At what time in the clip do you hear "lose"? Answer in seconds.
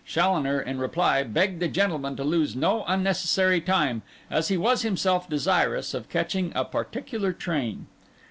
2.23-2.55